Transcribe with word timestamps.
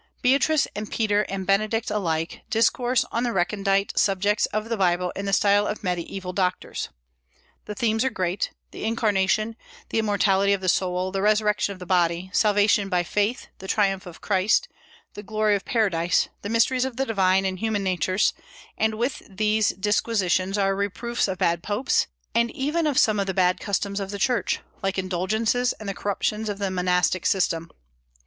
Beatrice 0.23 0.67
and 0.75 0.89
Peter 0.91 1.27
and 1.29 1.45
Benedict 1.45 1.91
alike 1.91 2.41
discourse 2.49 3.05
on 3.11 3.21
the 3.21 3.31
recondite 3.31 3.93
subjects 3.95 4.47
of 4.47 4.67
the 4.67 4.75
Bible 4.75 5.11
in 5.15 5.27
the 5.27 5.31
style 5.31 5.67
of 5.67 5.83
Mediaeval 5.83 6.33
doctors. 6.33 6.89
The 7.65 7.75
themes 7.75 8.03
are 8.03 8.09
great, 8.09 8.49
the 8.71 8.83
incarnation, 8.83 9.55
the 9.89 9.99
immortality 9.99 10.53
of 10.53 10.61
the 10.61 10.67
soul, 10.69 11.11
the 11.11 11.21
resurrection 11.21 11.73
of 11.73 11.77
the 11.77 11.85
body, 11.85 12.31
salvation 12.33 12.89
by 12.89 13.03
faith, 13.03 13.45
the 13.59 13.67
triumph 13.67 14.07
of 14.07 14.21
Christ, 14.21 14.67
the 15.13 15.21
glory 15.21 15.55
of 15.55 15.65
Paradise, 15.65 16.29
the 16.41 16.49
mysteries 16.49 16.83
of 16.83 16.97
the 16.97 17.05
divine 17.05 17.45
and 17.45 17.59
human 17.59 17.83
natures; 17.83 18.33
and 18.79 18.95
with 18.95 19.21
these 19.29 19.69
disquisitions 19.69 20.57
are 20.57 20.75
reproofs 20.75 21.27
of 21.27 21.37
bad 21.37 21.61
popes, 21.61 22.07
and 22.33 22.49
even 22.55 22.87
of 22.87 22.97
some 22.97 23.19
of 23.19 23.27
the 23.27 23.35
bad 23.35 23.59
customs 23.59 23.99
of 23.99 24.09
the 24.09 24.17
Church, 24.17 24.61
like 24.81 24.97
indulgences, 24.97 25.73
and 25.73 25.87
the 25.87 25.93
corruptions 25.93 26.49
of 26.49 26.57
the 26.57 26.71
monastic 26.71 27.23
system. 27.23 27.69